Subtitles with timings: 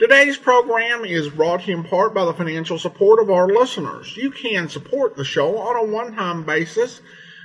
[0.00, 4.16] Today's program is brought to you in part by the financial support of our listeners.
[4.16, 7.02] You can support the show on a one-time basis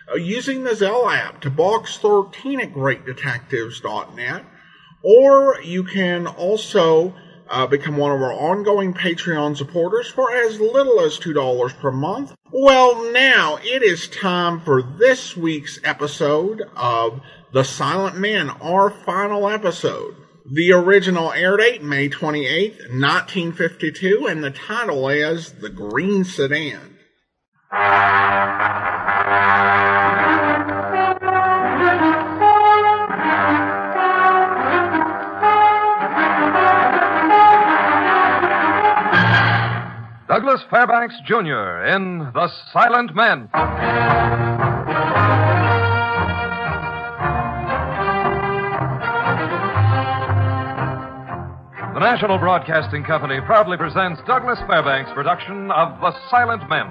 [0.09, 4.45] uh, using the Zelle app to box13 at greatdetectives.net,
[5.03, 7.13] or you can also
[7.49, 12.37] uh, become one of our ongoing Patreon supporters for as little as $2 per month.
[12.51, 17.19] Well, now it is time for this week's episode of
[17.51, 20.15] The Silent Men, our final episode.
[20.47, 26.99] The original air date, May 28th, 1952, and the title is The Green Sedan.
[40.27, 41.85] Douglas Fairbanks Jr.
[41.87, 43.49] in The Silent Men.
[52.05, 56.85] National Broadcasting Company proudly presents Douglas Fairbanks' production of The Silent Men.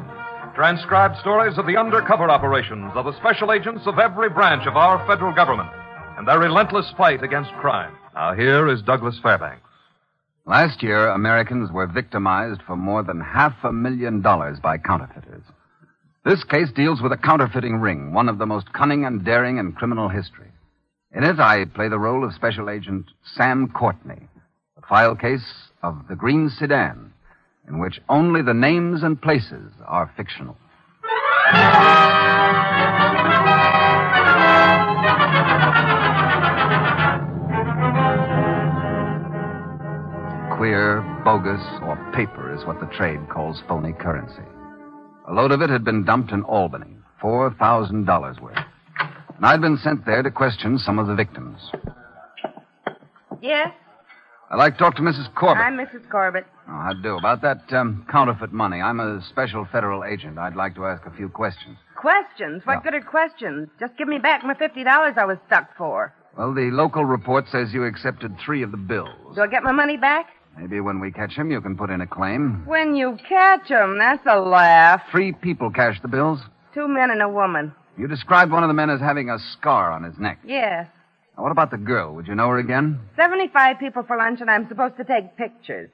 [0.56, 5.06] Transcribed stories of the undercover operations of the special agents of every branch of our
[5.06, 5.70] federal government
[6.18, 7.94] and their relentless fight against crime.
[8.12, 9.62] Now, here is Douglas Fairbanks.
[10.46, 15.44] Last year, Americans were victimized for more than half a million dollars by counterfeiters.
[16.24, 19.74] This case deals with a counterfeiting ring, one of the most cunning and daring in
[19.74, 20.50] criminal history.
[21.14, 24.26] In it, I play the role of Special Agent Sam Courtney,
[24.88, 27.12] file case of the Green Sedan,
[27.68, 30.56] in which only the names and places are fictional.
[40.56, 44.42] Queer, bogus, or paper is what the trade calls phony currency.
[45.28, 48.56] A load of it had been dumped in Albany, $4,000 worth.
[49.36, 51.58] And I'd been sent there to question some of the victims.
[53.42, 53.72] Yes,
[54.50, 55.32] I'd like to talk to Mrs.
[55.34, 55.62] Corbett.
[55.64, 56.08] I'm Mrs.
[56.10, 56.46] Corbett.
[56.68, 57.16] Oh, I do.
[57.16, 58.80] About that um, counterfeit money.
[58.80, 60.38] I'm a special federal agent.
[60.38, 61.76] I'd like to ask a few questions.
[61.96, 62.62] Questions?
[62.64, 62.80] What Yeah.
[62.90, 63.68] good are questions?
[63.80, 66.12] Just give me back my fifty dollars I was stuck for.
[66.36, 69.34] Well, the local report says you accepted three of the bills.
[69.34, 70.26] Do I get my money back?
[70.58, 72.64] Maybe when we catch him, you can put in a claim.
[72.66, 75.02] When you catch 'em, that's a laugh.
[75.10, 76.40] Three people cashed the bills.
[76.74, 77.72] Two men and a woman.
[77.96, 80.38] You described one of the men as having a scar on his neck.
[80.44, 80.88] Yes.
[81.36, 82.14] Now, what about the girl?
[82.14, 83.00] Would you know her again?
[83.16, 85.90] Seventy-five people for lunch, and I'm supposed to take pictures.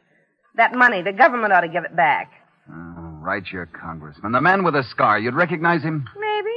[0.56, 2.32] That money, the government ought to give it back.
[2.70, 4.32] Oh, right, your congressman.
[4.32, 5.18] The man with the scar.
[5.18, 6.06] You'd recognize him?
[6.18, 6.56] Maybe.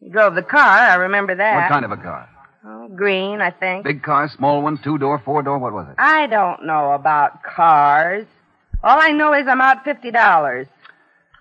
[0.00, 0.60] He drove the car.
[0.60, 1.54] I remember that.
[1.54, 2.28] What kind of a car?
[2.64, 3.84] Oh, green, I think.
[3.84, 5.58] Big car, small one, two door, four door.
[5.58, 5.94] What was it?
[5.98, 8.26] I don't know about cars.
[8.82, 10.66] All I know is I'm out fifty dollars.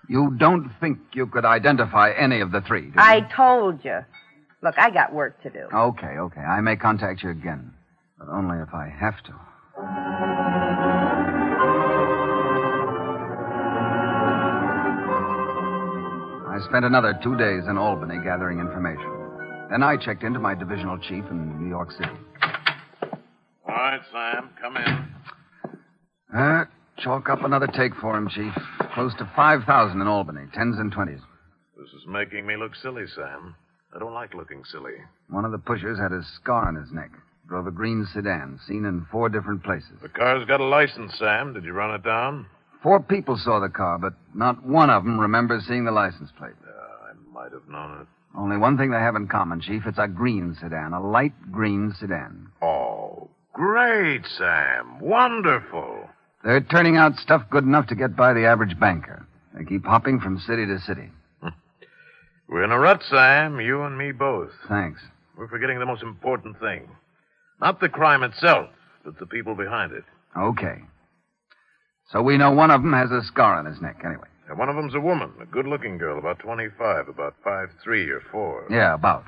[0.07, 2.81] You don't think you could identify any of the three?
[2.81, 2.93] Do you?
[2.97, 3.99] I told you.
[4.63, 5.67] Look, I got work to do.
[5.73, 6.41] Okay, okay.
[6.41, 7.73] I may contact you again,
[8.19, 10.41] but only if I have to.
[16.47, 19.09] I spent another two days in Albany gathering information.
[19.69, 22.09] Then I checked into my divisional chief in New York City.
[23.67, 25.07] All right, Sam, come in.
[26.37, 26.65] Uh,
[26.97, 28.53] chalk up another take for him, Chief.
[28.93, 31.19] Close to 5,000 in Albany, tens and twenties.
[31.77, 33.55] This is making me look silly, Sam.
[33.93, 34.93] I don't like looking silly.
[35.29, 37.11] One of the pushers had a scar on his neck.
[37.47, 39.91] Drove a green sedan, seen in four different places.
[40.01, 41.53] The car's got a license, Sam.
[41.53, 42.45] Did you run it down?
[42.81, 46.53] Four people saw the car, but not one of them remembers seeing the license plate.
[46.65, 48.07] Uh, I might have known it.
[48.37, 49.83] Only one thing they have in common, Chief.
[49.85, 52.47] It's a green sedan, a light green sedan.
[52.61, 54.99] Oh, great, Sam.
[55.01, 56.09] Wonderful.
[56.43, 59.27] They're turning out stuff good enough to get by the average banker.
[59.53, 61.09] They keep hopping from city to city.
[62.51, 63.61] We're in a rut, Sam.
[63.61, 64.51] You and me both.
[64.67, 64.99] Thanks.
[65.37, 66.89] We're forgetting the most important thing.
[67.61, 68.69] Not the crime itself,
[69.05, 70.03] but the people behind it.
[70.37, 70.79] Okay.
[72.11, 74.27] So we know one of them has a scar on his neck, anyway.
[74.49, 78.21] And one of them's a woman, a good-looking girl, about 25, about five three or
[78.31, 78.67] 4.
[78.69, 79.23] Yeah, about.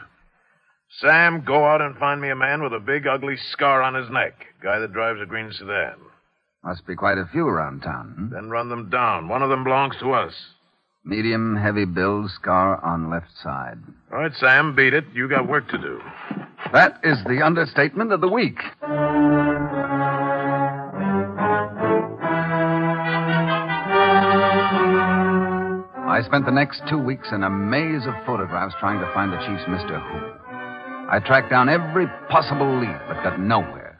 [1.00, 4.10] Sam, go out and find me a man with a big, ugly scar on his
[4.10, 4.34] neck.
[4.62, 5.96] Guy that drives a green sedan.
[6.62, 8.16] Must be quite a few around town.
[8.18, 8.34] Hmm?
[8.34, 9.30] Then run them down.
[9.30, 10.34] One of them belongs to us.
[11.06, 13.78] Medium, heavy build, scar on left side.
[14.12, 15.04] All right, Sam, beat it.
[15.14, 16.00] You got work to do.
[16.72, 18.60] That is the understatement of the week.
[26.06, 29.38] I spent the next two weeks in a maze of photographs trying to find the
[29.38, 30.00] chief's Mr.
[30.00, 31.10] Who.
[31.10, 34.00] I tracked down every possible lead, but got nowhere.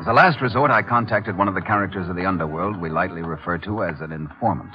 [0.00, 3.22] As a last resort, I contacted one of the characters of the underworld we lightly
[3.22, 4.74] refer to as an informant.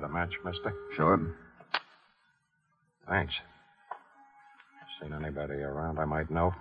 [0.00, 0.72] Got a match, mister?
[0.96, 1.20] Sure.
[3.06, 3.34] Thanks.
[5.02, 6.54] Seen anybody around I might know?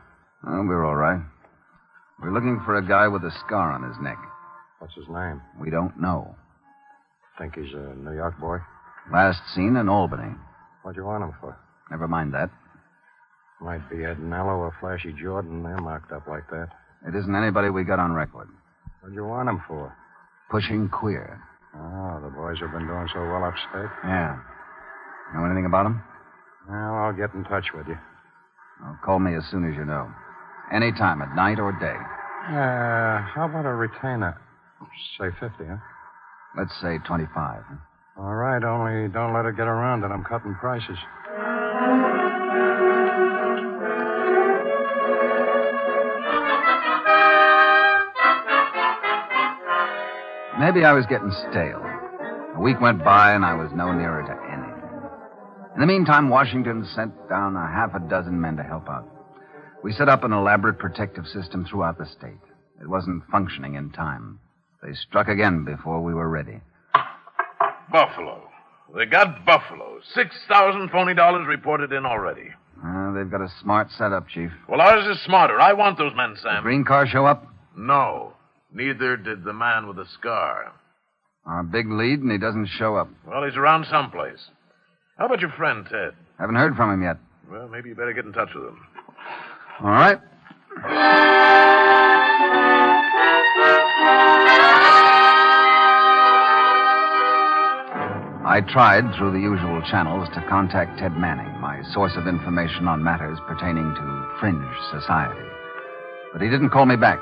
[0.44, 1.22] We're all right.
[2.22, 4.18] We're looking for a guy with a scar on his neck.
[4.80, 5.42] What's his name?
[5.58, 6.36] We don't know.
[7.38, 8.58] Think he's a New York boy?
[9.10, 10.36] Last seen in Albany.
[10.84, 11.58] What'd you want him for?
[11.90, 12.50] Never mind that.
[13.62, 15.64] Might be Ed Nello or Flashy Jordan.
[15.64, 16.68] They're marked up like that.
[17.08, 18.50] It isn't anybody we got on record.
[19.00, 19.96] What'd you want him for?
[20.52, 21.42] Pushing queer.
[21.80, 23.90] Oh, the boys have been doing so well upstate.
[24.04, 24.38] Yeah.
[25.34, 26.04] Know anything about them?
[26.68, 27.98] Well, I'll get in touch with you.
[28.82, 30.12] Well, call me as soon as you know.
[30.72, 31.96] Any time, at night or day.
[32.50, 34.40] Uh, how about a retainer?
[35.18, 35.78] Say 50, huh?
[36.58, 37.30] Let's say 25.
[37.68, 37.76] huh?
[38.22, 40.98] All right, only don't let it get around that I'm cutting prices.
[50.60, 51.82] Maybe I was getting stale.
[52.58, 54.70] A week went by and I was no nearer to anything.
[55.76, 59.08] In the meantime, Washington sent down a half a dozen men to help out.
[59.82, 62.42] We set up an elaborate protective system throughout the state.
[62.82, 64.40] It wasn't functioning in time.
[64.84, 66.60] They struck again before we were ready.
[67.90, 68.44] Buffalo.
[68.94, 70.00] They got Buffalo.
[70.14, 72.50] 6,000 phony dollars reported in already.
[72.86, 74.52] Uh, they've got a smart setup, Chief.
[74.68, 75.62] Well, ours is smarter.
[75.62, 76.64] I want those men, Sam.
[76.64, 77.48] Green car show up?
[77.78, 78.34] No.
[78.74, 80.72] Neither did the man with the scar.
[81.46, 83.10] Our big lead, and he doesn't show up.
[83.26, 84.50] Well, he's around someplace.
[85.18, 86.12] How about your friend, Ted?
[86.38, 87.18] Haven't heard from him yet.
[87.52, 88.80] Well, maybe you better get in touch with him.
[89.82, 90.20] All right.
[98.46, 103.04] I tried through the usual channels to contact Ted Manning, my source of information on
[103.04, 105.46] matters pertaining to fringe society.
[106.34, 107.20] But he didn't call me back.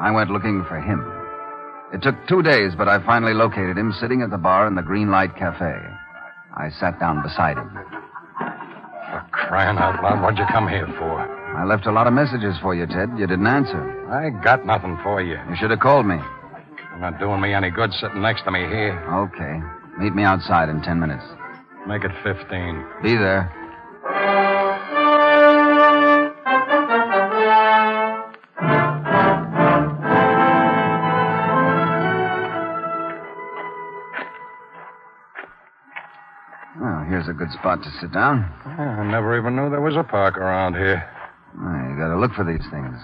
[0.00, 1.00] I went looking for him.
[1.92, 4.82] It took two days, but I finally located him sitting at the bar in the
[4.82, 5.72] Green Light Cafe.
[6.56, 7.70] I sat down beside him.
[7.70, 11.20] For crying out loud, what'd you come here for?
[11.56, 13.10] I left a lot of messages for you, Ted.
[13.16, 13.80] You didn't answer.
[14.10, 15.38] I got nothing for you.
[15.48, 16.16] You should have called me.
[16.90, 18.98] You're not doing me any good sitting next to me here.
[19.30, 19.60] Okay.
[19.98, 21.24] Meet me outside in ten minutes.
[21.86, 22.84] Make it 15.
[23.02, 23.52] Be there.
[37.26, 38.44] Well, here's a good spot to sit down.
[38.64, 41.08] I never even knew there was a park around here.
[41.58, 42.96] Well, you gotta look for these things.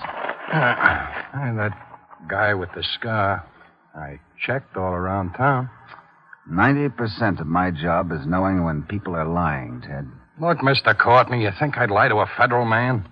[0.52, 1.72] Hey, that
[2.28, 3.44] guy with the scar.
[3.94, 5.70] I checked all around town.
[6.48, 10.08] Ninety percent of my job is knowing when people are lying, Ted.
[10.40, 10.96] Look, Mr.
[10.96, 13.08] Courtney, you think I'd lie to a federal man?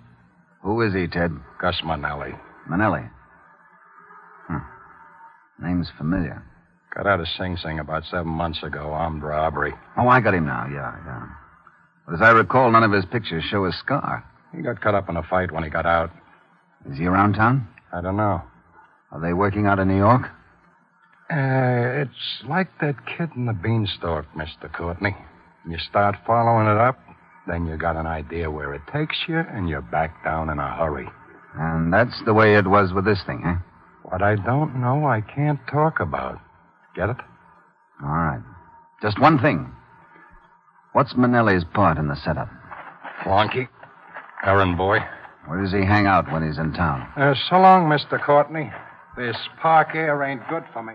[0.62, 1.33] Who is he, Ted?
[1.61, 2.38] Gus Manelli.
[2.69, 3.09] Manelli.
[4.49, 5.64] Hmm.
[5.64, 6.45] Name's familiar.
[6.94, 9.73] Got out of Sing Sing about seven months ago, armed robbery.
[9.97, 11.26] Oh, I got him now, yeah, yeah.
[12.06, 14.25] But as I recall, none of his pictures show a scar.
[14.54, 16.11] He got cut up in a fight when he got out.
[16.90, 17.68] Is he around town?
[17.92, 18.42] I don't know.
[19.12, 20.23] Are they working out in New York?
[21.30, 24.73] Uh, it's like that kid in the beanstalk, Mr.
[24.73, 25.16] Courtney.
[25.68, 26.99] You start following it up,
[27.47, 30.76] then you got an idea where it takes you, and you're back down in a
[30.76, 31.06] hurry.
[31.54, 33.62] And that's the way it was with this thing, eh?
[34.02, 36.40] What I don't know, I can't talk about.
[37.00, 37.16] Get it?
[38.02, 38.42] All right.
[39.00, 39.73] Just one thing.
[40.92, 42.50] What's Manelli's part in the setup?
[43.25, 43.69] Flonky.
[44.45, 44.99] Errand boy.
[45.47, 47.09] Where does he hang out when he's in town?
[47.16, 48.23] Uh, so long, Mr.
[48.23, 48.71] Courtney.
[49.16, 50.92] This park air ain't good for me.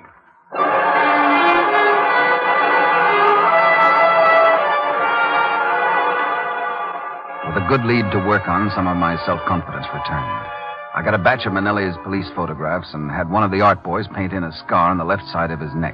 [7.48, 10.65] With a good lead to work on, some of my self confidence returned.
[10.96, 14.08] I got a batch of Manelli's police photographs and had one of the art boys
[14.16, 15.94] paint in a scar on the left side of his neck.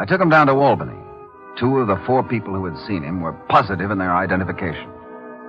[0.00, 0.98] I took him down to Albany.
[1.60, 4.90] Two of the four people who had seen him were positive in their identification.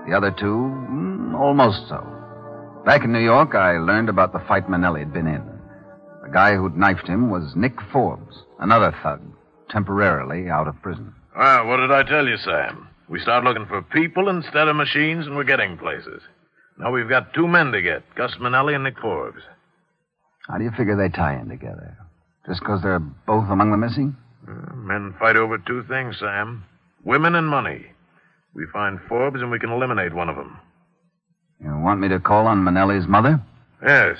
[0.07, 2.05] The other two, mm, almost so.
[2.85, 5.41] Back in New York, I learned about the fight Manelli had been in.
[6.21, 9.21] The guy who'd knifed him was Nick Forbes, another thug,
[9.69, 11.15] temporarily out of prison.
[11.35, 12.87] Well, what did I tell you, Sam?
[13.09, 16.21] We start looking for people instead of machines, and we're getting places.
[16.81, 19.41] Now we've got two men to get Gus Manelli and Nick Forbes.
[20.49, 21.95] How do you figure they tie in together?
[22.47, 24.17] Just because they're both among the missing?
[24.47, 26.65] Uh, men fight over two things, Sam
[27.03, 27.85] women and money.
[28.53, 30.59] We find Forbes, and we can eliminate one of them.
[31.63, 33.41] You want me to call on Manelli's mother?
[33.85, 34.17] Yes.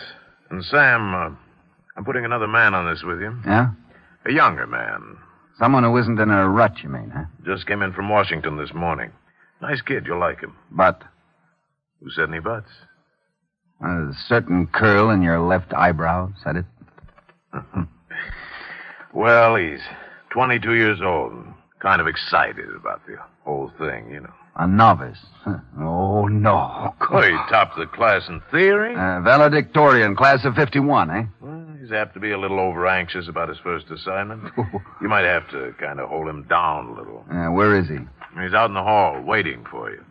[0.50, 1.30] And Sam, uh,
[1.98, 3.38] I'm putting another man on this with you.
[3.46, 3.72] Yeah?
[4.25, 5.18] A younger man.
[5.60, 7.25] Someone who isn't in a rut, you mean, huh?
[7.46, 9.12] Just came in from Washington this morning.
[9.62, 10.56] Nice kid, you'll like him.
[10.72, 11.01] But
[12.01, 12.70] Who said any buts?
[13.84, 16.65] a certain curl in your left eyebrow said it.
[19.13, 19.81] Well, he's
[20.31, 24.34] 22 years old and kind of excited about the whole thing, you know.
[24.55, 25.17] A novice.
[25.79, 26.93] Oh, no.
[27.01, 28.93] Oh, he topped the class in theory.
[28.96, 31.24] Uh, valedictorian, class of 51, eh?
[31.41, 34.43] Well, he's apt to be a little over anxious about his first assignment.
[35.01, 37.25] you might have to kind of hold him down a little.
[37.31, 37.98] Uh, where is he?
[38.41, 40.03] He's out in the hall waiting for you.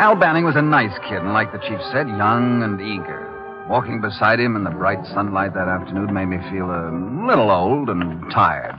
[0.00, 3.20] Al Banning was a nice kid, and like the chief said, young and eager.
[3.68, 6.88] Walking beside him in the bright sunlight that afternoon made me feel a
[7.28, 8.76] little old and tired.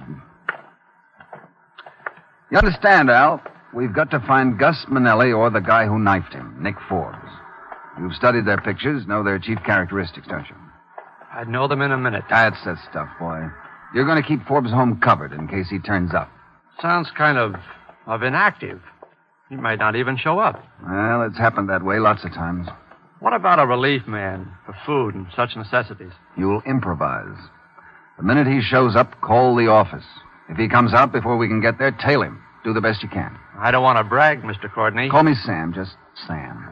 [2.50, 3.40] You understand, Al?
[3.72, 7.30] We've got to find Gus Manelli or the guy who knifed him, Nick Forbes.
[8.00, 10.56] You've studied their pictures, know their chief characteristics, don't you?
[11.32, 12.24] I'd know them in a minute.
[12.32, 13.48] That's the stuff, boy.
[13.94, 16.32] You're going to keep Forbes' home covered in case he turns up.
[16.82, 17.54] Sounds kind of
[18.08, 18.82] of inactive.
[19.52, 20.64] He might not even show up.
[20.82, 22.70] Well, it's happened that way lots of times.
[23.20, 26.14] What about a relief man for food and such necessities?
[26.38, 27.38] You'll improvise.
[28.18, 30.06] The minute he shows up, call the office.
[30.50, 32.42] If he comes out before we can get there, tail him.
[32.64, 33.38] Do the best you can.
[33.60, 34.72] I don't want to brag, Mr.
[34.74, 35.10] Courtney.
[35.10, 36.72] Call me Sam, just Sam.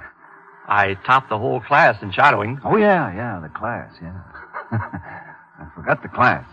[0.69, 2.61] I topped the whole class in shadowing.
[2.63, 4.21] Oh, yeah, yeah, the class, yeah.
[4.71, 6.45] I forgot the class.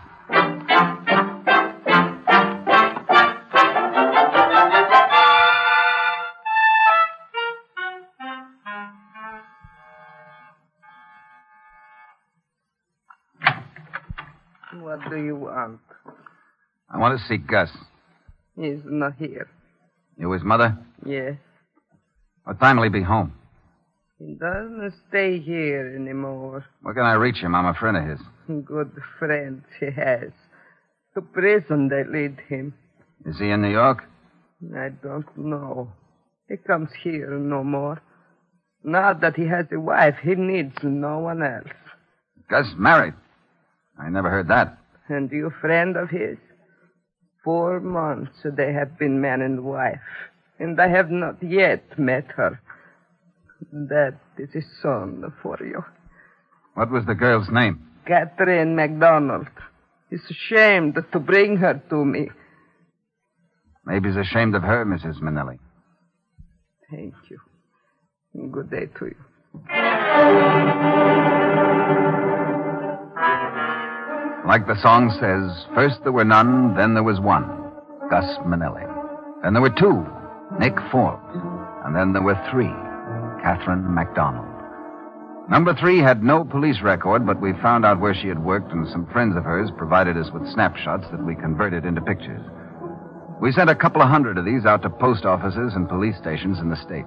[15.09, 15.79] Do you want?
[16.89, 17.69] I want to see Gus.
[18.55, 19.49] He's not here.
[20.17, 20.77] You his mother?
[21.05, 21.35] Yes.
[22.43, 23.33] What time will he be home?
[24.19, 26.65] He doesn't stay here anymore.
[26.81, 27.53] Where can I reach him?
[27.53, 28.19] I'm a friend of his.
[28.65, 30.31] Good friend he has.
[31.13, 32.73] To prison they lead him.
[33.25, 34.03] Is he in New York?
[34.75, 35.91] I don't know.
[36.49, 38.01] He comes here no more.
[38.83, 41.67] Now that he has a wife, he needs no one else.
[42.49, 43.13] Gus married.
[43.99, 44.77] I never heard that.
[45.09, 46.37] And you friend of his?
[47.43, 50.01] Four months they have been man and wife,
[50.59, 52.59] and I have not yet met her.
[53.71, 55.83] That is a son for you.
[56.73, 57.87] What was the girl's name?
[58.05, 59.47] Catherine MacDonald.
[60.09, 62.29] He's ashamed to bring her to me.
[63.85, 65.21] Maybe he's ashamed of her, Mrs.
[65.21, 65.59] Manelli.
[66.91, 67.39] Thank you.
[68.51, 69.15] Good day to you.
[74.47, 77.43] Like the song says, first there were none, then there was one,
[78.09, 78.87] Gus Manelli.
[79.43, 80.07] Then there were two,
[80.57, 81.35] Nick Forbes.
[81.83, 82.71] And then there were three,
[83.43, 84.47] Catherine MacDonald.
[85.49, 88.87] Number three had no police record, but we found out where she had worked, and
[88.87, 92.41] some friends of hers provided us with snapshots that we converted into pictures.
[93.41, 96.59] We sent a couple of hundred of these out to post offices and police stations
[96.59, 97.05] in the state.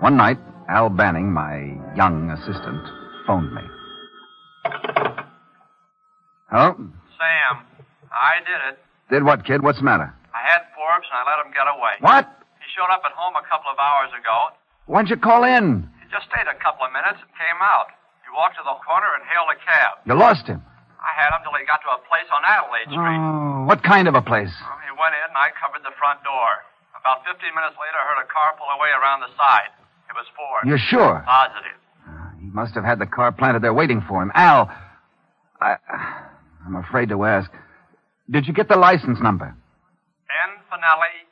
[0.00, 0.38] One night,
[0.70, 2.80] Al Banning, my young assistant,
[3.26, 4.99] phoned me.
[6.50, 6.74] Hello?
[7.14, 7.62] Sam,
[8.10, 8.76] I did it.
[9.06, 9.62] Did what, kid?
[9.62, 10.10] What's the matter?
[10.34, 11.94] I had Forbes and I let him get away.
[12.02, 12.26] What?
[12.58, 14.54] He showed up at home a couple of hours ago.
[14.90, 15.86] Why'd you call in?
[16.02, 17.94] He just stayed a couple of minutes and came out.
[18.26, 20.02] He walked to the corner and hailed a cab.
[20.06, 20.58] You lost him.
[20.98, 23.18] I had him till he got to a place on Adelaide Street.
[23.22, 24.50] Oh, what kind of a place?
[24.50, 26.66] Well, he went in and I covered the front door.
[26.98, 29.70] About 15 minutes later, I heard a car pull away around the side.
[30.10, 30.66] It was Ford.
[30.66, 31.22] You're sure?
[31.22, 31.78] Positive.
[32.42, 34.34] He must have had the car planted there waiting for him.
[34.34, 34.66] Al,
[35.62, 35.78] I,
[36.70, 37.50] I'm afraid to ask.
[38.30, 39.46] Did you get the license number?
[39.50, 40.50] N.
[40.70, 41.26] Finelli,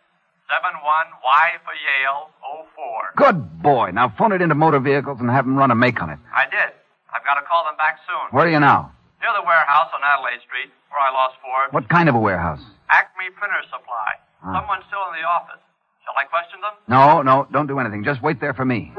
[0.51, 2.31] 71Y for Yale,
[2.75, 3.15] 04.
[3.15, 3.91] Good boy.
[3.95, 6.19] Now phone it into motor vehicles and have them run a make on it.
[6.35, 6.75] I did.
[7.15, 8.35] I've got to call them back soon.
[8.37, 8.91] Where are you now?
[9.23, 11.71] Near the warehouse on Adelaide Street, where I lost Ford.
[11.71, 12.61] What kind of a warehouse?
[12.91, 14.19] Acme Printer Supply.
[14.43, 14.59] Ah.
[14.59, 15.63] Someone's still in the office.
[16.03, 16.75] Shall I question them?
[16.89, 18.03] No, no, don't do anything.
[18.03, 18.91] Just wait there for me.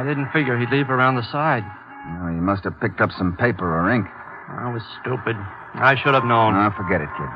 [0.00, 1.62] I didn't figure he'd leave around the side.
[2.22, 4.06] Well, he must have picked up some paper or ink.
[4.48, 5.36] I was stupid.
[5.74, 6.56] I should have known.
[6.56, 7.28] Oh, forget it, kid.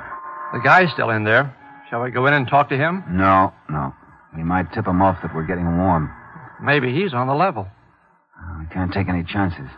[0.54, 1.54] The guy's still in there.
[1.90, 3.04] Shall we go in and talk to him?
[3.10, 3.92] No, no.
[4.34, 6.10] We might tip him off that we're getting warm.
[6.62, 7.68] Maybe he's on the level.
[8.34, 9.68] Uh, We can't take any chances.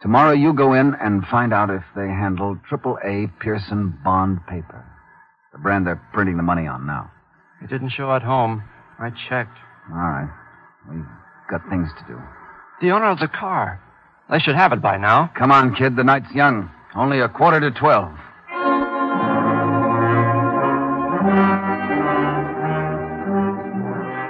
[0.00, 4.84] Tomorrow you go in and find out if they handle triple A Pearson bond paper.
[5.52, 7.08] The brand they're printing the money on now.
[7.62, 8.64] It didn't show at home.
[8.98, 9.56] I checked.
[9.92, 10.28] All right.
[10.90, 11.06] We've
[11.52, 12.18] got things to do.
[12.80, 13.78] The owner of the car.
[14.30, 15.30] They should have it by now.
[15.38, 15.96] Come on, kid.
[15.96, 16.70] The night's young.
[16.96, 18.10] Only a quarter to twelve.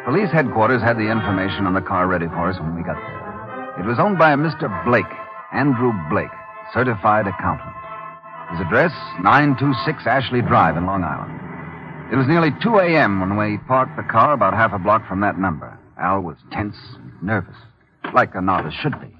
[0.04, 3.80] Police headquarters had the information on the car ready for us when we got there.
[3.80, 4.68] It was owned by a Mr.
[4.84, 5.08] Blake,
[5.54, 6.34] Andrew Blake,
[6.74, 7.72] certified accountant.
[8.50, 11.32] His address, 926 Ashley Drive in Long Island.
[12.12, 13.20] It was nearly 2 a.m.
[13.20, 15.71] when we parked the car about half a block from that number.
[16.02, 17.54] Al was tense and nervous,
[18.12, 19.16] like a novice should be.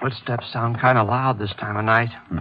[0.00, 2.10] Footsteps sound kind of loud this time of night.
[2.28, 2.38] Hmm.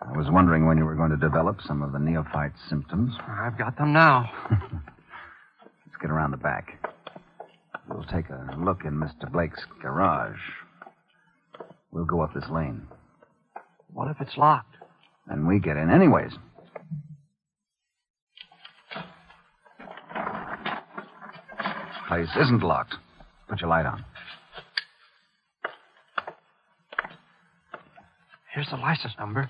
[0.00, 3.14] I was wondering when you were going to develop some of the neophyte symptoms.
[3.28, 4.28] I've got them now.
[4.50, 6.84] Let's get around the back.
[7.88, 9.30] We'll take a look in Mr.
[9.30, 10.40] Blake's garage.
[11.92, 12.88] We'll go up this lane.
[13.92, 14.74] What if it's locked?
[15.28, 16.32] Then we get in anyways.
[22.12, 22.96] Place isn't locked.
[23.48, 24.04] Put your light on.
[28.54, 29.48] Here's the license number.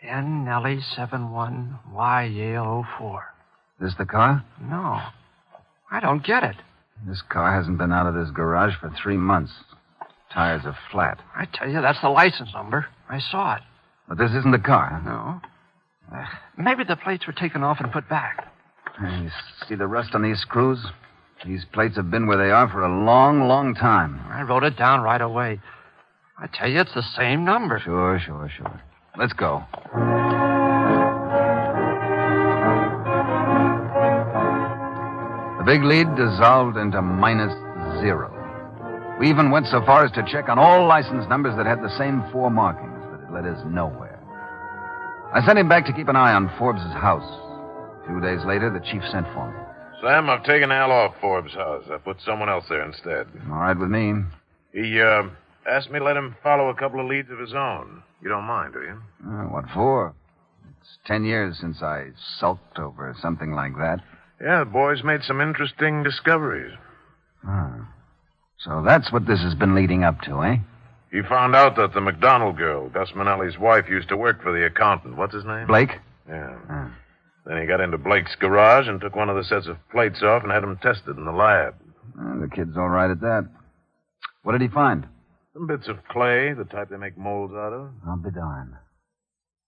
[0.00, 3.24] N Nellie seven one Y Yale 04.
[3.80, 4.44] This the car?
[4.60, 5.00] No.
[5.90, 6.54] I don't get it.
[7.04, 9.50] This car hasn't been out of this garage for three months.
[10.32, 11.18] Tires are flat.
[11.34, 12.86] I tell you, that's the license number.
[13.08, 13.62] I saw it.
[14.08, 15.02] But this isn't the car.
[15.04, 15.40] No.
[16.56, 18.46] Maybe the plates were taken off and put back.
[19.02, 19.30] You
[19.68, 20.86] see the rust on these screws?
[21.46, 24.20] These plates have been where they are for a long, long time.
[24.28, 25.58] I wrote it down right away.
[26.38, 27.80] I tell you, it's the same number.
[27.82, 28.80] Sure, sure, sure.
[29.18, 29.64] Let's go.
[35.58, 37.52] The big lead dissolved into minus
[38.00, 38.36] zero.
[39.18, 41.96] We even went so far as to check on all license numbers that had the
[41.98, 44.18] same four markings, but it led us nowhere.
[45.32, 47.28] I sent him back to keep an eye on Forbes's house.
[48.02, 49.69] A few days later, the chief sent for me.
[50.02, 51.84] Sam, I've taken Al off Forbes' house.
[51.92, 53.26] I put someone else there instead.
[53.50, 54.14] All right with me.
[54.72, 55.24] He uh,
[55.68, 58.02] asked me to let him follow a couple of leads of his own.
[58.22, 59.02] You don't mind, do you?
[59.26, 60.14] Uh, what for?
[60.80, 62.08] It's ten years since I
[62.38, 64.00] sulked over something like that.
[64.40, 66.72] Yeah, the boy's made some interesting discoveries.
[67.46, 67.88] Ah.
[68.58, 70.56] So that's what this has been leading up to, eh?
[71.10, 74.64] He found out that the McDonald girl, Gus Manelli's wife, used to work for the
[74.64, 75.16] accountant.
[75.16, 75.66] What's his name?
[75.66, 75.90] Blake?
[76.28, 76.58] Yeah.
[76.70, 76.94] Ah.
[77.50, 80.44] Then he got into Blake's garage and took one of the sets of plates off
[80.44, 81.74] and had them tested in the lab.
[82.14, 83.48] The kid's all right at that.
[84.44, 85.04] What did he find?
[85.52, 87.90] Some bits of clay, the type they make molds out of.
[88.06, 88.74] I'll be darned.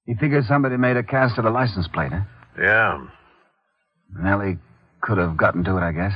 [0.06, 2.20] He figures somebody made a cast of the license plate, huh?
[2.56, 3.04] Yeah.
[4.16, 4.58] Nellie
[5.00, 6.12] could have gotten to it, I guess.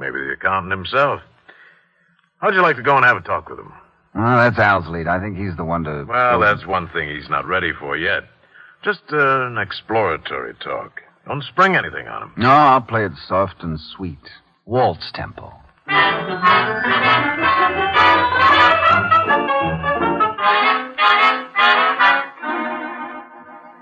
[0.00, 1.20] Maybe the accountant himself.
[2.40, 3.72] How'd you like to go and have a talk with him?
[4.16, 5.06] Well, that's Al's lead.
[5.06, 6.06] I think he's the one to.
[6.08, 8.24] Well, that's one thing he's not ready for yet.
[8.84, 11.00] Just uh, an exploratory talk.
[11.26, 12.32] Don't spring anything on him.
[12.36, 14.18] No, I'll play it soft and sweet.
[14.64, 15.52] Waltz tempo.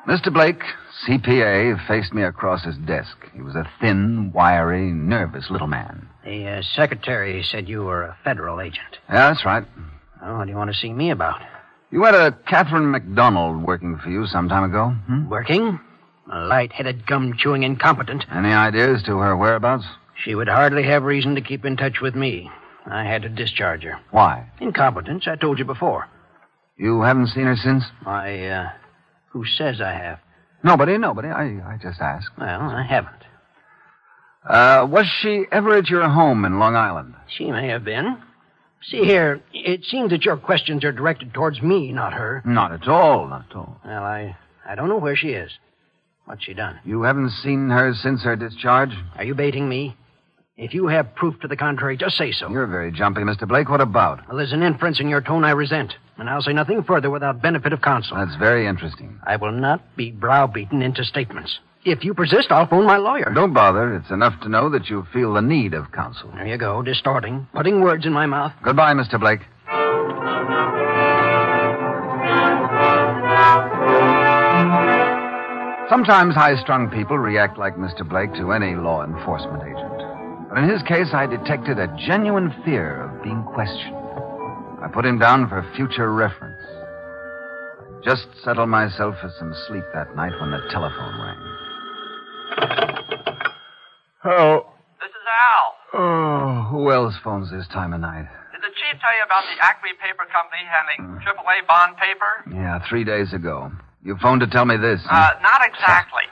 [0.09, 0.33] Mr.
[0.33, 0.63] Blake,
[1.07, 3.17] CPA, faced me across his desk.
[3.35, 6.09] He was a thin, wiry, nervous little man.
[6.25, 8.99] The uh, secretary said you were a federal agent.
[9.09, 9.65] Yeah, that's right.
[10.23, 11.41] Well, what do you want to see me about?
[11.91, 14.89] You had a Catherine McDonald working for you some time ago.
[15.07, 15.29] Hmm?
[15.29, 15.81] Working?
[16.33, 18.25] A light-headed, gum-chewing incompetent.
[18.33, 19.85] Any ideas to her whereabouts?
[20.25, 22.51] She would hardly have reason to keep in touch with me.
[22.87, 24.01] I had to discharge her.
[24.11, 24.49] Why?
[24.61, 26.09] Incompetence, I told you before.
[26.77, 27.85] You haven't seen her since?
[28.05, 28.71] I, uh,
[29.31, 30.19] who says I have?
[30.65, 31.29] Nobody, nobody.
[31.29, 31.45] I,
[31.75, 32.31] I just asked.
[32.39, 33.13] Well, I haven't.
[34.49, 37.15] Uh, was she ever at your home in Long Island?
[37.29, 38.19] She may have been.
[38.91, 42.43] See here, it seems that your questions are directed towards me, not her.
[42.45, 43.81] Not at all, not at all.
[43.85, 45.51] Well, I, I don't know where she is.
[46.27, 46.79] What's she done?
[46.85, 48.91] You haven't seen her since her discharge?
[49.17, 49.97] Are you baiting me?
[50.57, 52.49] If you have proof to the contrary, just say so.
[52.49, 53.47] You're very jumpy, Mr.
[53.47, 53.69] Blake.
[53.69, 54.27] What about?
[54.27, 57.43] Well, there's an inference in your tone I resent, and I'll say nothing further without
[57.43, 58.17] benefit of counsel.
[58.17, 59.21] That's very interesting.
[59.27, 61.59] I will not be browbeaten into statements.
[61.87, 63.31] If you persist, I'll phone my lawyer.
[63.33, 63.95] Don't bother.
[63.95, 66.33] It's enough to know that you feel the need of counsel.
[66.35, 68.53] There you go, distorting, putting words in my mouth.
[68.65, 69.21] Goodbye, Mr.
[69.21, 69.39] Blake.
[75.89, 78.03] Sometimes high strung people react like Mr.
[78.07, 80.49] Blake to any law enforcement agent.
[80.49, 83.95] But in his case, I detected a genuine fear of being questioned.
[84.83, 86.61] I put him down for future reference.
[86.67, 91.46] I just settled myself for some sleep that night when the telephone rang.
[94.25, 94.67] Oh.
[95.01, 95.67] This is Al.
[95.95, 98.27] Oh, who else phones this time of night?
[98.53, 102.43] Did the chief tell you about the Acme Paper Company handling AAA bond paper?
[102.53, 103.71] Yeah, three days ago.
[104.03, 105.01] You phoned to tell me this.
[105.09, 106.23] Uh, not exactly.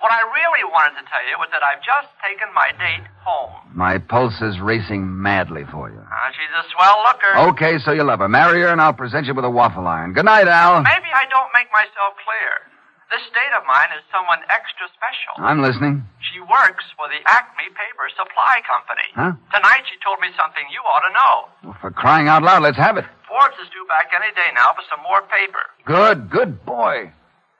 [0.00, 3.50] What I really wanted to tell you was that I've just taken my date home.
[3.74, 5.98] My pulse is racing madly for you.
[5.98, 7.50] Uh, she's a swell looker.
[7.50, 8.28] Okay, so you love her.
[8.28, 10.12] Marry her, and I'll present you with a waffle iron.
[10.12, 10.82] Good night, Al.
[10.82, 12.67] Maybe I don't make myself clear.
[13.08, 15.32] This date of mine is someone extra special.
[15.40, 16.04] I'm listening.
[16.20, 19.08] She works for the Acme Paper Supply Company.
[19.16, 19.32] Huh?
[19.48, 21.34] Tonight she told me something you ought to know.
[21.72, 23.08] Well, for crying out loud, let's have it.
[23.24, 25.64] Forbes is due back any day now for some more paper.
[25.88, 27.08] Good, good boy.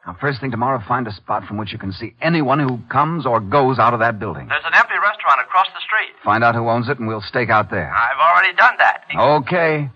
[0.04, 3.24] Now, first thing tomorrow, find a spot from which you can see anyone who comes
[3.24, 4.48] or goes out of that building.
[4.48, 6.12] There's an empty restaurant across the street.
[6.24, 7.92] Find out who owns it, and we'll stake out there.
[7.92, 9.04] I've already done that.
[9.16, 9.88] Okay.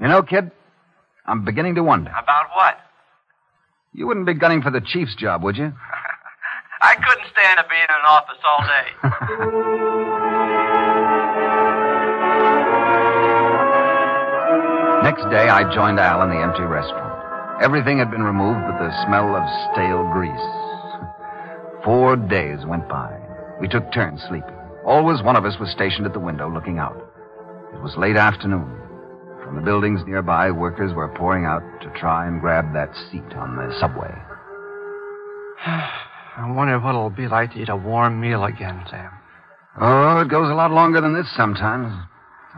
[0.00, 0.50] You know, kid,
[1.24, 2.10] I'm beginning to wonder.
[2.10, 2.76] About what?
[3.94, 5.72] You wouldn't be gunning for the chief's job, would you?
[6.80, 8.86] I couldn't stand to be in an office all day.
[15.02, 17.62] Next day, I joined Al in the empty restaurant.
[17.62, 20.46] Everything had been removed but the smell of stale grease.
[21.84, 23.18] Four days went by.
[23.60, 24.54] We took turns sleeping.
[24.86, 26.96] Always one of us was stationed at the window looking out.
[27.74, 28.81] It was late afternoon.
[29.52, 33.54] From the buildings nearby, workers were pouring out to try and grab that seat on
[33.54, 34.08] the subway.
[35.66, 39.10] I wonder what it'll be like to eat a warm meal again, Sam.
[39.78, 41.92] Oh, it goes a lot longer than this sometimes.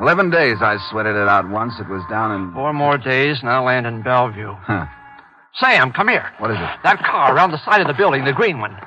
[0.00, 1.74] Eleven days I sweated it out once.
[1.80, 2.54] It was down in.
[2.54, 4.52] Four more days, and I'll land in Bellevue.
[4.52, 4.87] Huh.
[5.54, 6.30] Sam, come here.
[6.38, 6.78] What is it?
[6.85, 8.78] That car around the side of the building, the green one.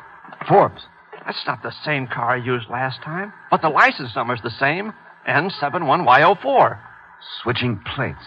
[0.48, 0.82] Forbes.
[1.26, 3.34] That's not the same car I used last time.
[3.52, 4.94] But the license number's the same.
[5.28, 6.87] N71Y04.
[7.44, 8.24] Switching plates.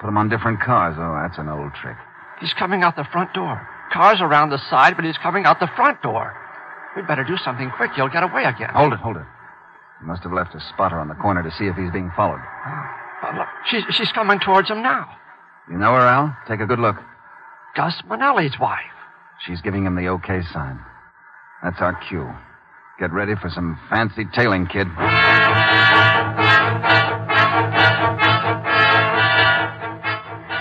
[0.00, 0.96] Put them on different cars.
[0.98, 1.96] Oh, that's an old trick.
[2.40, 3.66] He's coming out the front door.
[3.92, 6.34] Car's around the side, but he's coming out the front door.
[6.96, 7.92] We'd better do something quick.
[7.96, 8.70] He'll get away again.
[8.74, 9.26] Hold it, hold it.
[10.00, 12.40] He must have left a spotter on the corner to see if he's being followed.
[12.40, 15.08] Oh, look, she's, she's coming towards him now.
[15.70, 16.36] You know her, Al?
[16.46, 16.96] Take a good look.
[17.76, 18.80] Gus Manelli's wife.
[19.46, 20.78] She's giving him the okay sign.
[21.62, 22.30] That's our cue.
[23.00, 24.86] Get ready for some fancy tailing, kid.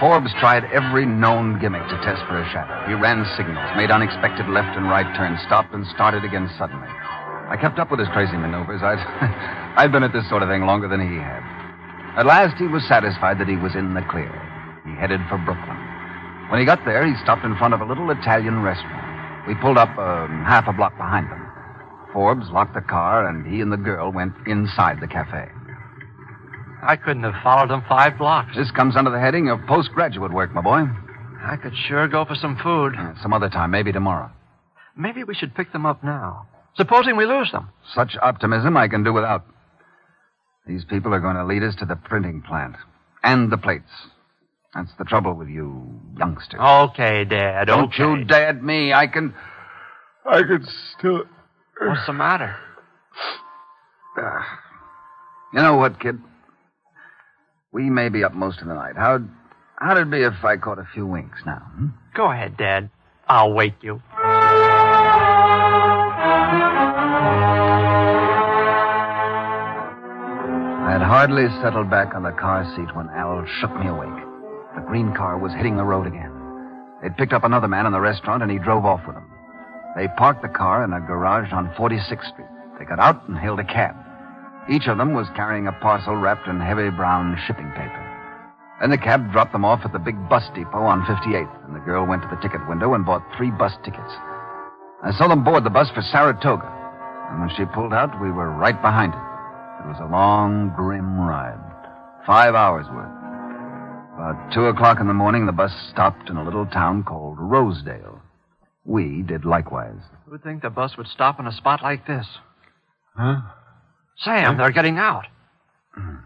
[0.04, 2.76] Forbes tried every known gimmick to test for a shadow.
[2.86, 6.92] He ran signals, made unexpected left and right turns, stopped and started again suddenly.
[7.48, 8.84] I kept up with his crazy maneuvers.
[8.84, 9.00] I'd,
[9.80, 11.40] I'd been at this sort of thing longer than he had.
[12.20, 14.28] At last, he was satisfied that he was in the clear.
[14.84, 15.80] He headed for Brooklyn.
[16.52, 19.48] When he got there, he stopped in front of a little Italian restaurant.
[19.48, 21.48] We pulled up um, half a block behind them.
[22.12, 25.48] Forbes locked the car, and he and the girl went inside the cafe.
[26.86, 28.56] I couldn't have followed them five blocks.
[28.56, 30.84] This comes under the heading of postgraduate work, my boy.
[31.44, 32.96] I could sure go for some food.
[32.98, 34.32] Uh, some other time, maybe tomorrow.
[34.96, 36.48] Maybe we should pick them up now.
[36.76, 37.70] Supposing we lose them.
[37.94, 39.46] Such optimism I can do without.
[40.66, 42.76] These people are going to lead us to the printing plant
[43.24, 43.92] and the plates.
[44.74, 46.60] That's the trouble with you youngsters.
[46.60, 47.66] Okay, Dad.
[47.66, 48.04] Don't okay.
[48.04, 48.92] you dad me.
[48.92, 49.36] I can.
[50.26, 50.66] I can
[50.98, 51.24] still.
[51.80, 52.56] What's the matter?
[54.18, 54.42] Uh,
[55.54, 56.20] you know what, kid?
[57.74, 58.96] We may be up most of the night.
[58.96, 59.28] How'd,
[59.78, 61.64] how'd it be if I caught a few winks now?
[61.76, 61.88] Hmm?
[62.16, 62.92] Go ahead, Dad.
[63.28, 64.00] I'll wake you.
[70.86, 74.24] I had hardly settled back on the car seat when Al shook me awake.
[74.76, 76.32] The green car was hitting the road again.
[77.02, 79.26] They'd picked up another man in the restaurant, and he drove off with them.
[79.96, 82.48] They parked the car in a garage on 46th Street.
[82.78, 83.96] They got out and hailed a cab.
[84.70, 88.10] Each of them was carrying a parcel wrapped in heavy brown shipping paper.
[88.80, 91.80] Then the cab dropped them off at the big bus depot on 58th, and the
[91.80, 94.14] girl went to the ticket window and bought three bus tickets.
[95.04, 96.72] I saw them board the bus for Saratoga,
[97.30, 99.24] and when she pulled out, we were right behind it.
[99.84, 101.60] It was a long, grim ride.
[102.26, 103.12] Five hours worth.
[104.16, 108.22] About two o'clock in the morning, the bus stopped in a little town called Rosedale.
[108.86, 110.00] We did likewise.
[110.26, 112.28] Who'd think the bus would stop in a spot like this?
[113.16, 113.42] Huh?
[114.18, 115.26] Sam, they're getting out.
[115.98, 116.24] Mm.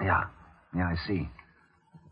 [0.00, 0.24] Yeah.
[0.74, 1.28] Yeah, I see.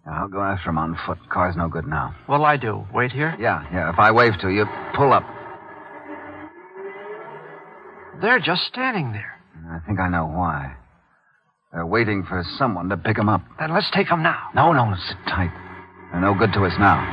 [0.07, 1.19] Now, I'll go after him on foot.
[1.31, 2.15] Car's no good now.
[2.27, 2.87] What'll I do?
[2.93, 3.37] Wait here?
[3.39, 3.93] Yeah, yeah.
[3.93, 4.65] If I wave to you,
[4.95, 5.25] pull up.
[8.21, 9.39] They're just standing there.
[9.71, 10.75] I think I know why.
[11.73, 13.43] They're waiting for someone to pick them up.
[13.59, 14.49] Then let's take them now.
[14.55, 15.53] No, no, sit tight.
[16.11, 17.05] They're no good to us now.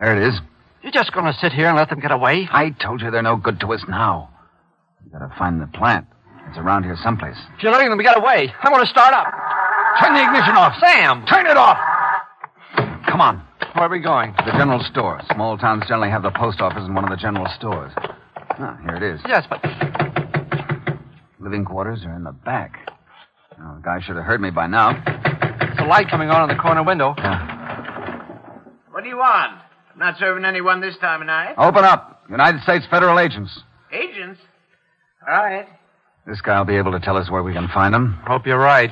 [0.00, 0.40] There it is.
[0.82, 2.48] You're just going to sit here and let them get away?
[2.50, 4.30] I told you they're no good to us now.
[5.04, 6.06] We gotta find the plant.
[6.48, 7.36] It's around here someplace.
[7.56, 9.26] If you're letting them get away, I'm going to start up.
[10.02, 10.74] Turn the ignition off.
[10.80, 11.24] Sam!
[11.26, 11.78] Turn it off!
[13.08, 13.42] Come on.
[13.74, 14.34] Where are we going?
[14.44, 15.20] The general store.
[15.32, 17.92] Small towns generally have the post office in one of the general stores.
[17.96, 19.20] Ah, here it is.
[19.26, 19.62] Yes, but
[21.40, 22.90] Living quarters are in the back.
[23.58, 24.92] Oh, the guy should have heard me by now.
[25.58, 27.14] there's a light coming on in the corner window.
[28.90, 29.58] What do you want?
[29.92, 31.54] I'm not serving anyone this time of night.
[31.56, 32.24] Open up.
[32.28, 33.60] United States federal agents.
[33.90, 34.38] Agents?
[35.28, 35.66] All right.
[36.26, 38.14] This guy will be able to tell us where we can find him.
[38.26, 38.90] Hope you're right.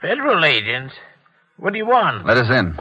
[0.00, 0.94] Federal agents?
[1.56, 2.26] What do you want?
[2.26, 2.78] Let us in.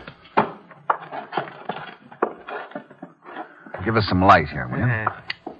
[3.86, 4.84] Give us some light here, will you?
[4.84, 5.54] Uh,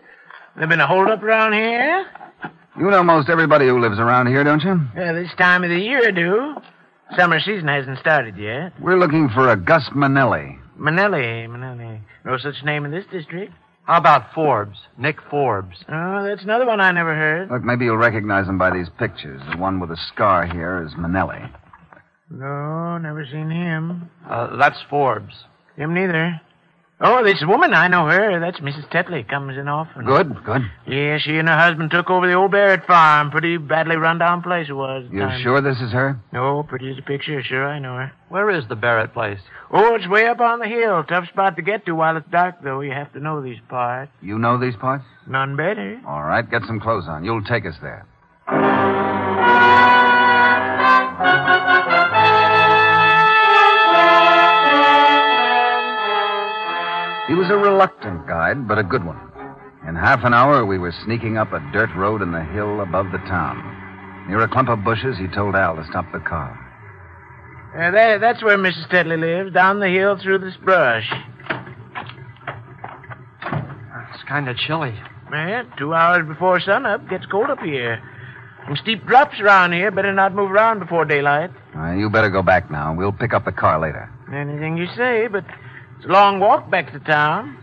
[0.58, 2.06] there been a holdup around here?
[2.78, 4.82] You know most everybody who lives around here, don't you?
[4.96, 6.56] Yeah, this time of the year I do.
[7.16, 8.74] Summer season hasn't started yet.
[8.82, 10.60] We're looking for a Gus Manelli.
[10.78, 12.02] Manelli, Manelli.
[12.26, 13.54] No such name in this district.
[13.88, 14.78] How about Forbes?
[14.98, 15.78] Nick Forbes.
[15.88, 17.50] Oh, that's another one I never heard.
[17.50, 19.42] Look, maybe you'll recognize him by these pictures.
[19.50, 21.50] The one with the scar here is Manelli.
[22.30, 24.10] No, never seen him.
[24.30, 25.34] Uh, that's Forbes.
[25.78, 26.42] Him neither.
[27.00, 28.40] Oh, this woman, I know her.
[28.40, 28.90] That's Mrs.
[28.90, 29.28] Tetley.
[29.28, 30.04] Comes in often.
[30.04, 30.64] Good, good.
[30.88, 33.30] Yeah, she and her husband took over the old Barrett farm.
[33.30, 35.08] Pretty badly run down place it was.
[35.12, 35.44] You time.
[35.44, 36.20] sure this is her?
[36.34, 37.44] No, pretty as a picture.
[37.44, 38.12] Sure, I know her.
[38.30, 39.40] Where is the Barrett place?
[39.70, 41.04] Oh, it's way up on the hill.
[41.04, 42.82] Tough spot to get to while it's dark, though.
[42.82, 44.12] You have to know these parts.
[44.24, 45.04] You know these parts?
[45.28, 46.02] None better.
[46.08, 47.24] All right, get some clothes on.
[47.24, 48.08] You'll take us there.
[57.28, 59.20] He was a reluctant guide, but a good one.
[59.88, 63.12] In half an hour, we were sneaking up a dirt road in the hill above
[63.12, 64.26] the town.
[64.28, 66.64] Near a clump of bushes, he told Al to stop the car.
[67.76, 68.90] Uh, that, that's where Mrs.
[68.90, 71.10] Tetley lives, down the hill through this brush.
[74.14, 74.96] It's kind of chilly.
[75.32, 77.10] Yeah, two hours before sunup.
[77.10, 78.02] Gets cold up here.
[78.66, 79.92] Some steep drops around here.
[79.92, 81.52] Better not move around before daylight.
[81.76, 82.94] Uh, you better go back now.
[82.96, 84.10] We'll pick up the car later.
[84.34, 85.46] Anything you say, but
[85.98, 87.58] it's a long walk back to town.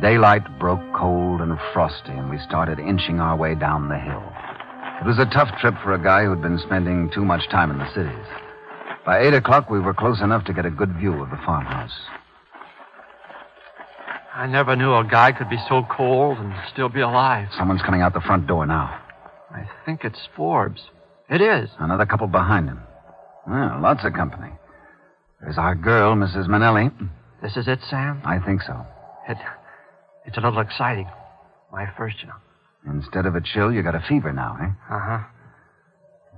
[0.00, 4.24] Daylight broke cold and frosty, and we started inching our way down the hill.
[5.00, 7.78] It was a tough trip for a guy who'd been spending too much time in
[7.78, 8.26] the cities.
[9.06, 11.92] By eight o'clock, we were close enough to get a good view of the farmhouse.
[14.34, 17.48] I never knew a guy could be so cold and still be alive.
[17.58, 19.01] Someone's coming out the front door now.
[19.54, 20.82] I think it's Forbes.
[21.28, 21.70] It is.
[21.78, 22.80] Another couple behind him.
[23.46, 24.50] Well, lots of company.
[25.40, 26.46] There's our girl, Mrs.
[26.48, 26.90] Manelli.
[27.42, 28.22] This is it, Sam?
[28.24, 28.86] I think so.
[29.28, 29.36] It,
[30.26, 31.08] it's a little exciting.
[31.72, 32.92] My first, you know.
[32.94, 34.94] Instead of a chill, you got a fever now, eh?
[34.94, 35.18] Uh huh.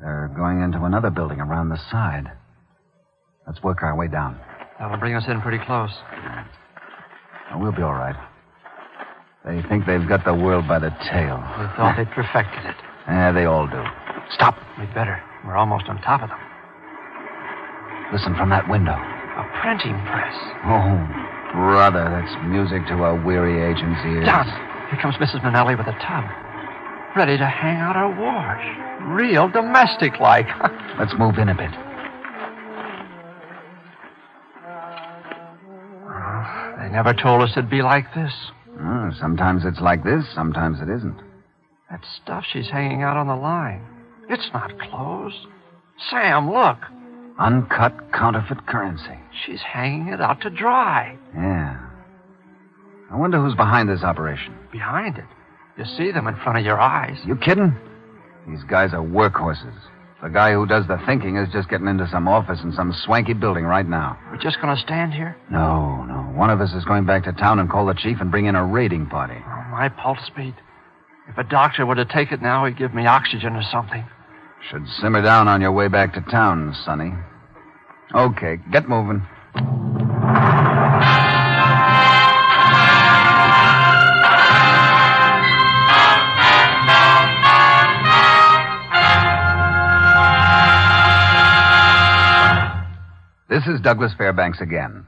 [0.00, 2.30] They're going into another building around the side.
[3.46, 4.40] Let's work our way down.
[4.78, 5.90] That'll bring us in pretty close.
[7.52, 8.16] Oh, we'll be all right.
[9.44, 11.36] They think they've got the world by the tail.
[11.58, 12.76] We thought they'd perfected it.
[13.06, 13.82] Yeah, they all do.
[14.32, 14.56] Stop.
[14.78, 15.20] We'd better.
[15.44, 16.38] We're almost on top of them.
[18.12, 18.94] Listen from that window.
[18.94, 20.34] A printing press.
[20.64, 20.96] Oh,
[21.52, 24.24] brother, that's music to our weary agent's ears.
[24.24, 24.46] Down.
[24.90, 25.42] Here comes Mrs.
[25.42, 26.24] Manelli with a tub.
[27.16, 28.64] Ready to hang out her wash.
[29.06, 30.46] Real domestic like.
[30.98, 31.70] Let's move in a bit.
[36.78, 38.32] they never told us it'd be like this.
[38.80, 41.18] Oh, sometimes it's like this, sometimes it isn't.
[41.94, 43.80] That stuff she's hanging out on the line.
[44.28, 45.46] It's not clothes.
[46.10, 46.78] Sam, look.
[47.38, 49.16] Uncut counterfeit currency.
[49.46, 51.16] She's hanging it out to dry.
[51.36, 51.78] Yeah.
[53.12, 54.56] I wonder who's behind this operation.
[54.72, 55.24] Behind it.
[55.78, 57.16] You see them in front of your eyes.
[57.24, 57.76] You kidding?
[58.48, 59.78] These guys are workhorses.
[60.20, 63.34] The guy who does the thinking is just getting into some office in some swanky
[63.34, 64.18] building right now.
[64.32, 65.36] We're just going to stand here?
[65.48, 66.22] No, no.
[66.34, 68.56] One of us is going back to town and call the chief and bring in
[68.56, 69.36] a raiding party.
[69.46, 70.56] Oh, my pulse speed.
[71.28, 74.04] If a doctor were to take it now, he'd give me oxygen or something.
[74.70, 77.12] Should simmer down on your way back to town, Sonny.
[78.14, 79.26] Okay, get moving.
[93.48, 95.06] This is Douglas Fairbanks again.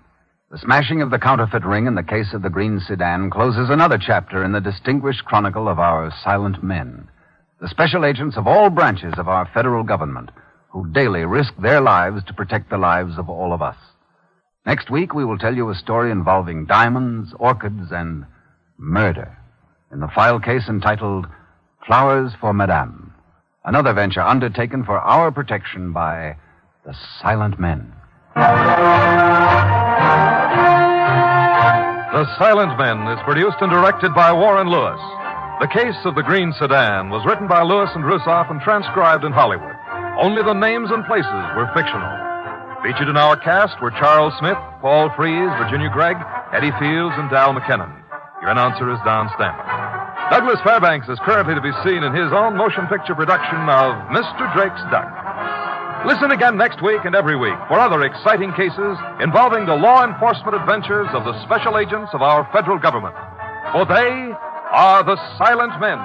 [0.48, 3.98] The smashing of the counterfeit ring in the case of the green sedan closes another
[3.98, 7.08] chapter in the distinguished chronicle of our silent men,
[7.60, 10.30] the special agents of all branches of our federal government
[10.68, 13.76] who daily risk their lives to protect the lives of all of us.
[14.64, 18.24] Next week, we will tell you a story involving diamonds, orchids, and
[18.78, 19.36] murder
[19.90, 21.26] in the file case entitled
[21.84, 23.12] Flowers for Madame,
[23.64, 26.36] another venture undertaken for our protection by
[26.84, 27.95] the silent men.
[28.36, 28.44] The
[32.36, 35.00] Silent Men is produced and directed by Warren Lewis.
[35.64, 39.32] The Case of the Green Sedan was written by Lewis and Russoff and transcribed in
[39.32, 39.72] Hollywood.
[40.20, 42.12] Only the names and places were fictional.
[42.84, 46.20] Featured in our cast were Charles Smith, Paul Frees, Virginia Gregg,
[46.52, 47.88] Eddie Fields, and Dal McKennon.
[48.44, 49.64] Your announcer is Don Stanley.
[50.28, 54.44] Douglas Fairbanks is currently to be seen in his own motion picture production of Mr.
[54.52, 55.25] Drake's Duck.
[56.06, 60.54] Listen again next week and every week for other exciting cases involving the law enforcement
[60.54, 63.14] adventures of the special agents of our federal government.
[63.72, 64.30] For they
[64.70, 65.98] are the silent men.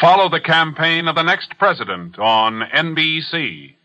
[0.00, 3.76] Follow the campaign of the next president on NBC.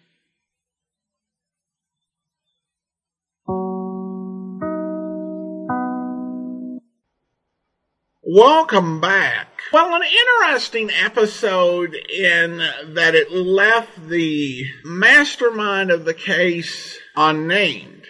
[8.24, 9.47] Welcome back.
[9.71, 18.04] Well, an interesting episode in that it left the mastermind of the case unnamed.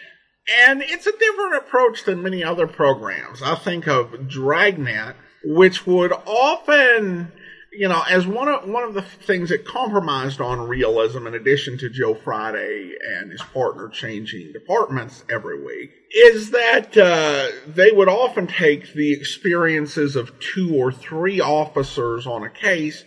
[0.67, 3.43] And it's a different approach than many other programs.
[3.43, 7.31] I think of Dragnet, which would often
[7.71, 11.77] you know, as one of one of the things that compromised on realism, in addition
[11.77, 18.09] to Joe Friday and his partner changing departments every week, is that uh, they would
[18.09, 23.05] often take the experiences of two or three officers on a case,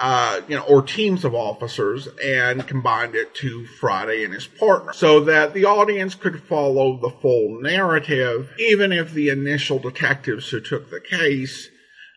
[0.00, 4.92] uh, you know, or teams of officers, and combined it to Friday and his partner,
[4.92, 10.60] so that the audience could follow the full narrative, even if the initial detectives who
[10.60, 11.70] took the case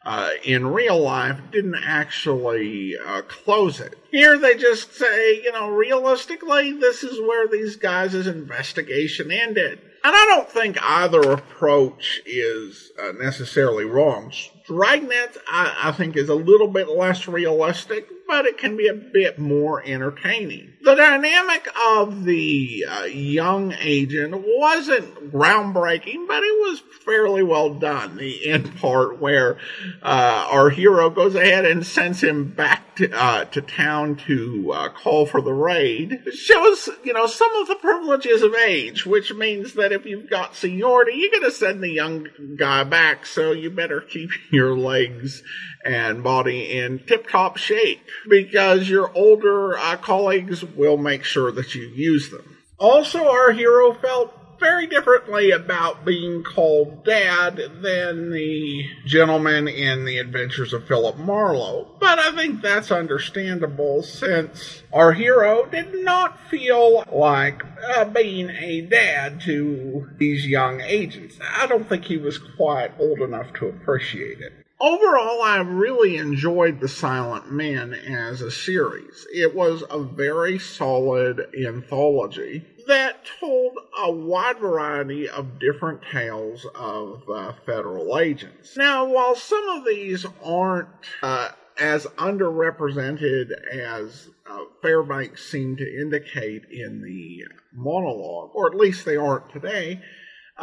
[0.05, 3.97] uh, in real life didn't actually uh, close it.
[4.11, 9.79] Here they just say, you know, realistically, this is where these guys' investigation ended.
[10.05, 14.33] And I don't think either approach is uh, necessarily wrong.
[14.67, 18.93] Dragnet, I, I think, is a little bit less realistic, but it can be a
[18.93, 20.73] bit more entertaining.
[20.81, 28.17] The dynamic of the uh, young agent wasn't groundbreaking, but it was fairly well done.
[28.17, 29.57] The end part where
[30.01, 34.89] uh, our hero goes ahead and sends him back to, uh, to town to uh,
[34.89, 39.73] call for the raid shows, you know, some of the privileges of age, which means
[39.73, 43.69] that if you've got seniority, you're going to send the young guy back, so you
[43.69, 45.43] better keep your legs
[45.85, 51.75] and body in tip top shape because your older uh, colleagues will make sure that
[51.75, 52.57] you use them.
[52.79, 54.33] Also, our hero felt
[54.63, 61.87] very differently about being called dad than the gentleman in the adventures of Philip Marlowe.
[61.99, 67.61] But I think that's understandable since our hero did not feel like
[67.95, 71.37] uh, being a dad to these young agents.
[71.57, 74.62] I don't think he was quite old enough to appreciate it.
[74.83, 79.25] Overall, I really enjoyed The Silent Men as a series.
[79.33, 87.23] It was a very solid anthology that told a wide variety of different tales of
[87.29, 88.75] uh, federal agents.
[88.75, 90.89] Now, while some of these aren't
[91.21, 99.05] uh, as underrepresented as uh, Fairbanks seemed to indicate in the monologue, or at least
[99.05, 100.01] they aren't today,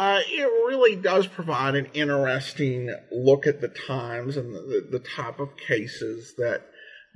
[0.00, 5.38] uh, it really does provide an interesting look at the times and the, the, type
[5.38, 6.62] of cases that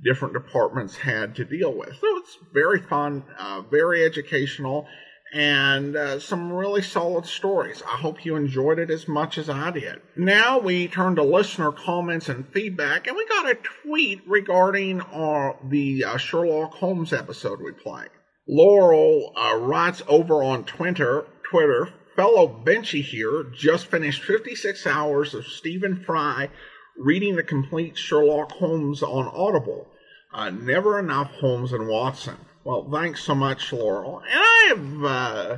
[0.03, 1.89] different departments had to deal with.
[1.99, 4.85] So it's very fun, uh, very educational,
[5.33, 7.81] and uh, some really solid stories.
[7.91, 9.99] I hope you enjoyed it as much as I did.
[10.15, 15.55] Now we turn to listener comments and feedback, and we got a tweet regarding our,
[15.55, 18.09] uh, the uh, Sherlock Holmes episode we played.
[18.47, 25.45] Laurel uh, writes over on Twitter, Twitter, fellow Benchy here just finished 56 hours of
[25.45, 26.49] Stephen Fry
[26.97, 29.87] reading the complete Sherlock Holmes on Audible.
[30.33, 32.37] Uh, never enough Holmes and Watson.
[32.63, 34.21] Well, thanks so much, Laurel.
[34.29, 35.57] And I've uh,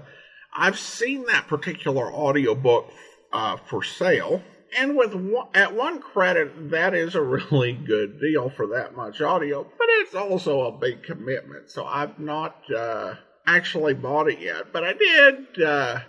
[0.53, 2.91] I've seen that particular audiobook
[3.31, 4.41] uh, for sale,
[4.77, 9.21] and with one, at one credit, that is a really good deal for that much
[9.21, 9.63] audio.
[9.63, 14.73] But it's also a big commitment, so I've not uh, actually bought it yet.
[14.73, 15.99] But I did uh,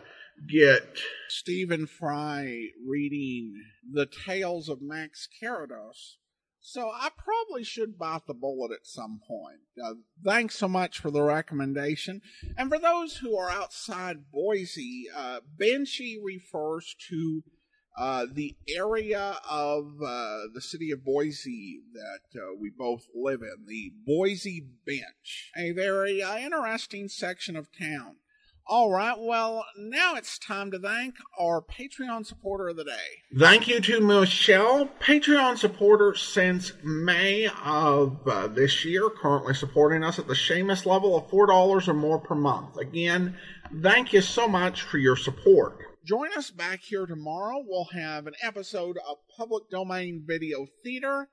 [0.47, 3.55] get Stephen Fry reading
[3.91, 6.17] The Tales of Max Carrados.
[6.61, 9.61] So I probably should bite the bullet at some point.
[9.83, 12.21] Uh, thanks so much for the recommendation.
[12.57, 17.43] And for those who are outside Boise, uh, Benchy refers to
[17.99, 23.65] uh, the area of uh, the city of Boise that uh, we both live in,
[23.67, 28.17] the Boise Bench, a very uh, interesting section of town.
[28.71, 33.23] All right, well, now it's time to thank our Patreon supporter of the day.
[33.35, 40.19] Thank you to Michelle, Patreon supporter since May of uh, this year, currently supporting us
[40.19, 42.77] at the Seamus level of $4 or more per month.
[42.77, 43.39] Again,
[43.83, 45.79] thank you so much for your support.
[46.05, 47.65] Join us back here tomorrow.
[47.67, 51.31] We'll have an episode of Public Domain Video Theater,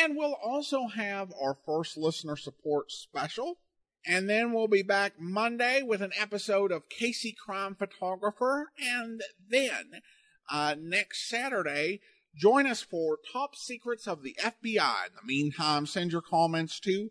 [0.00, 3.58] and we'll also have our first listener support special.
[4.06, 8.70] And then we'll be back Monday with an episode of Casey Crime Photographer.
[8.80, 10.02] And then
[10.50, 12.00] uh, next Saturday,
[12.34, 15.06] join us for Top Secrets of the FBI.
[15.06, 17.10] In the meantime, send your comments to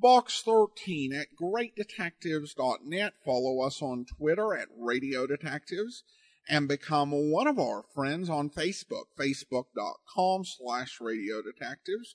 [0.00, 3.14] box13 at greatdetectives.net.
[3.24, 6.04] Follow us on Twitter at Radio Detectives
[6.48, 12.14] and become one of our friends on Facebook, facebook.com slash Radio Detectives